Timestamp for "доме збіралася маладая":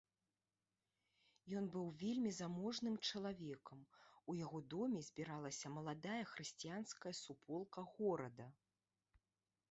4.75-6.19